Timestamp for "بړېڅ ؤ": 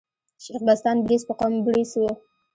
1.65-2.07